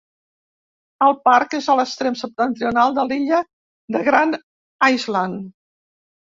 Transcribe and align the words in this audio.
El 1.07 1.13
parc 1.29 1.53
és 1.57 1.67
a 1.73 1.75
l'extrem 1.81 2.17
septentrional 2.23 2.97
de 2.97 3.05
l'illa 3.11 3.45
de 3.99 4.05
Grand 4.11 4.41
Island. 4.99 5.49